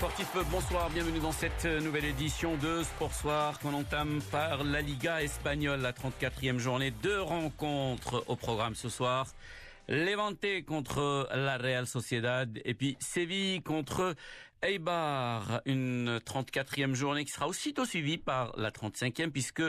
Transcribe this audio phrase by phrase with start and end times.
[0.00, 5.22] sportifs, bonsoir, bienvenue dans cette nouvelle édition de Sport Soir qu'on entame par la Liga
[5.22, 6.90] espagnole, la 34e journée.
[6.90, 9.26] Deux rencontres au programme ce soir.
[9.88, 14.14] Levante contre la Real Sociedad et puis Séville contre
[14.62, 19.62] Eibar, une 34e journée qui sera aussitôt suivie par la 35e puisque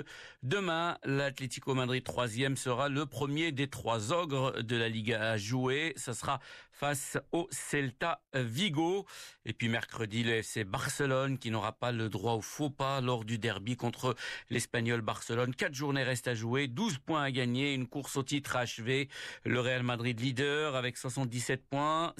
[0.44, 5.94] demain, l'Atlético Madrid 3e sera le premier des trois ogres de la Liga à jouer.
[5.96, 6.42] Ce sera
[6.72, 9.06] face au Celta Vigo.
[9.46, 13.38] Et puis mercredi, le Barcelone qui n'aura pas le droit au faux pas lors du
[13.38, 14.16] derby contre
[14.50, 15.56] l'Espagnol Barcelone.
[15.56, 19.08] Quatre journées restent à jouer, 12 points à gagner, une course au titre achevée.
[19.46, 22.14] Le Real Madrid leader avec 77 points,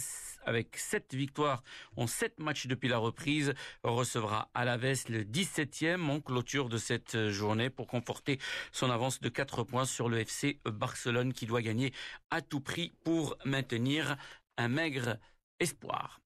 [0.46, 1.64] avec 7 victoires
[1.98, 6.78] en 7 matchs depuis la reprise recevra à la veste le 17e en clôture de
[6.78, 8.40] cette journée pour conforter
[8.72, 11.94] son avance de 4 points sur le FC Barcelone qui doit gagner
[12.30, 14.18] à tout prix pour maintenir
[14.58, 15.18] un maigre
[15.60, 16.22] espoir.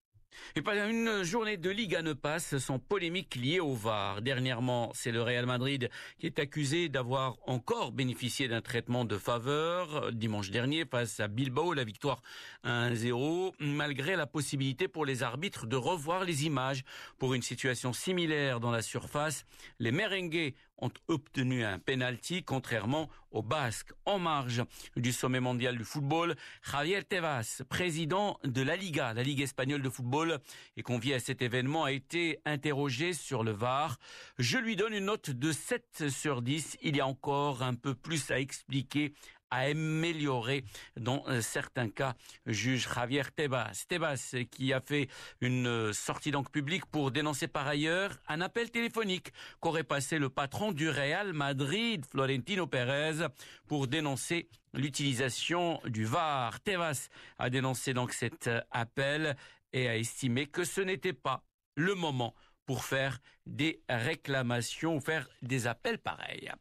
[0.56, 4.22] Et une journée de Liga ne passe sans polémique liée au VAR.
[4.22, 10.12] Dernièrement, c'est le Real Madrid qui est accusé d'avoir encore bénéficié d'un traitement de faveur.
[10.12, 12.22] Dimanche dernier, face à Bilbao, la victoire
[12.64, 16.84] 1-0, malgré la possibilité pour les arbitres de revoir les images.
[17.18, 19.46] Pour une situation similaire dans la surface,
[19.80, 23.94] les merengues ont obtenu un penalty, contrairement aux Basques.
[24.06, 24.64] En marge
[24.96, 29.90] du sommet mondial du football, Javier Tebas, président de la Liga, la Ligue espagnole de
[29.90, 30.40] football,
[30.78, 33.98] et convié à cet événement, a été interrogé sur le VAR.
[34.38, 36.78] Je lui donne une note de 7 sur 10.
[36.82, 39.14] Il y a encore un peu plus à expliquer
[39.56, 40.66] à améliorer
[40.98, 42.14] dans euh, certains cas,
[42.46, 43.86] juge Javier Tebas.
[43.88, 45.08] Tebas qui a fait
[45.40, 50.28] une euh, sortie donc publique pour dénoncer par ailleurs un appel téléphonique qu'aurait passé le
[50.28, 53.28] patron du Real Madrid, Florentino Pérez,
[53.66, 56.60] pour dénoncer l'utilisation du VAR.
[56.60, 59.38] Tebas a dénoncé donc cet euh, appel
[59.72, 61.46] et a estimé que ce n'était pas
[61.76, 62.36] le moment
[62.66, 66.52] pour faire des réclamations ou faire des appels pareils.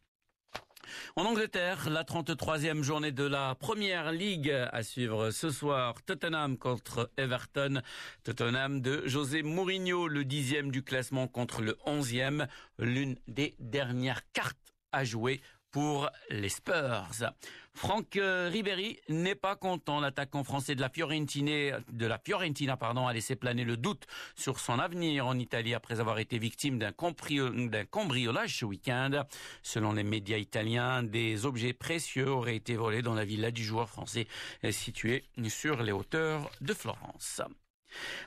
[1.16, 6.02] En Angleterre, la 33e journée de la Première Ligue à suivre ce soir.
[6.02, 7.82] Tottenham contre Everton.
[8.22, 12.46] Tottenham de José Mourinho, le dixième du classement contre le onzième.
[12.78, 14.58] L'une des dernières cartes
[14.92, 15.40] à jouer
[15.74, 17.08] pour les Spurs.
[17.74, 19.98] Franck euh, Ribéry n'est pas content.
[19.98, 25.36] L'attaquant français de la Fiorentina, pardon, a laissé planer le doute sur son avenir en
[25.36, 29.24] Italie après avoir été victime d'un cambriolage ce week-end.
[29.64, 33.88] Selon les médias italiens, des objets précieux auraient été volés dans la villa du joueur
[33.88, 34.28] français
[34.70, 37.42] située sur les hauteurs de Florence.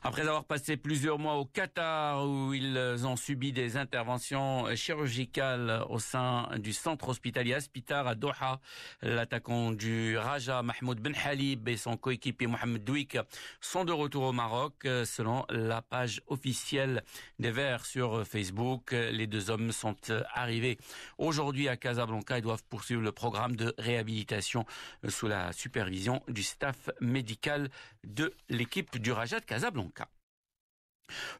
[0.03, 5.99] Après avoir passé plusieurs mois au Qatar où ils ont subi des interventions chirurgicales au
[5.99, 8.59] sein du centre hospitalier Aspitar à Doha,
[9.01, 13.17] l'attaquant du Raja Mahmoud Ben Halib et son coéquipier Mohamed Douik
[13.61, 17.03] sont de retour au Maroc selon la page officielle
[17.39, 18.91] des Verts sur Facebook.
[18.91, 19.95] Les deux hommes sont
[20.33, 20.77] arrivés
[21.17, 24.65] aujourd'hui à Casablanca et doivent poursuivre le programme de réhabilitation
[25.07, 27.69] sous la supervision du staff médical
[28.03, 29.56] de l'équipe du Raja de Casablanca.
[29.57, 30.07] Casablanca.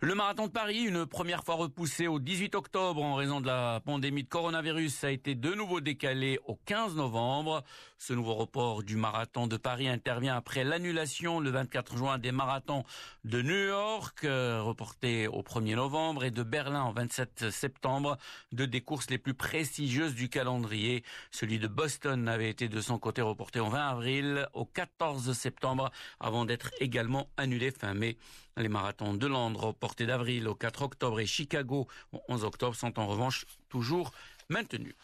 [0.01, 3.81] Le marathon de Paris, une première fois repoussé au 18 octobre en raison de la
[3.83, 7.63] pandémie de coronavirus, a été de nouveau décalé au 15 novembre.
[7.97, 12.83] Ce nouveau report du marathon de Paris intervient après l'annulation le 24 juin des marathons
[13.25, 18.17] de New York, euh, reporté au 1er novembre, et de Berlin au 27 septembre,
[18.51, 21.03] deux des courses les plus prestigieuses du calendrier.
[21.31, 25.89] Celui de Boston avait été de son côté reporté au 20 avril, au 14 septembre,
[26.19, 28.16] avant d'être également annulé fin mai.
[28.57, 33.00] Les marathons de Londres reportés d'avril au 4 octobre et Chicago au 11 octobre sont
[33.00, 34.12] en revanche toujours
[34.50, 34.95] maintenus.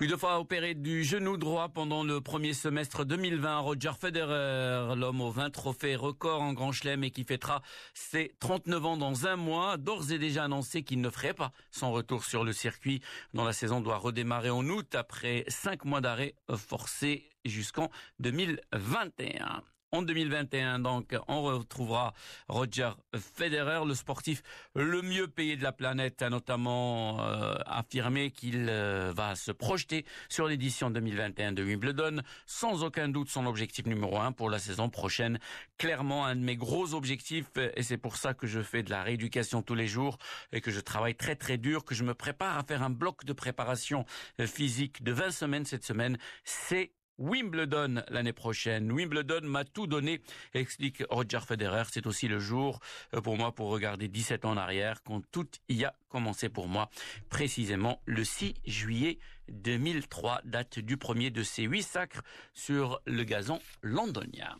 [0.00, 5.30] Une fois opéré du genou droit pendant le premier semestre 2020, Roger Federer, l'homme aux
[5.30, 7.62] 20 trophées records en Grand Chelem et qui fêtera
[7.94, 11.90] ses 39 ans dans un mois, d'ores et déjà annoncé qu'il ne ferait pas son
[11.92, 13.00] retour sur le circuit
[13.32, 17.90] dont la saison doit redémarrer en août après cinq mois d'arrêt forcé jusqu'en
[18.20, 19.64] 2021.
[19.94, 22.14] En 2021, donc, on retrouvera
[22.48, 24.42] Roger Federer, le sportif
[24.74, 30.04] le mieux payé de la planète, a notamment euh, affirmé qu'il euh, va se projeter
[30.28, 32.22] sur l'édition 2021 de Wimbledon.
[32.44, 35.38] Sans aucun doute, son objectif numéro un pour la saison prochaine.
[35.78, 39.04] Clairement, un de mes gros objectifs, et c'est pour ça que je fais de la
[39.04, 40.18] rééducation tous les jours
[40.50, 43.24] et que je travaille très très dur, que je me prépare à faire un bloc
[43.24, 44.04] de préparation
[44.40, 48.90] euh, physique de 20 semaines cette semaine, c'est Wimbledon l'année prochaine.
[48.90, 50.20] Wimbledon m'a tout donné,
[50.52, 51.84] explique Roger Federer.
[51.90, 52.80] C'est aussi le jour
[53.14, 56.68] euh, pour moi pour regarder 17 ans en arrière quand tout y a commencé pour
[56.68, 56.90] moi.
[57.28, 59.18] Précisément le 6 juillet
[59.48, 62.22] 2003, date du premier de ces huit sacres
[62.52, 64.56] sur le gazon londonien.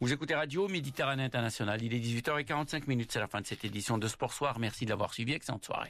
[0.00, 1.82] Vous écoutez Radio Méditerranée Internationale.
[1.82, 3.12] Il est 18h45 minutes.
[3.12, 4.58] C'est la fin de cette édition de Sport Soir.
[4.58, 5.32] Merci de l'avoir suivi.
[5.32, 5.86] Excellente soirée.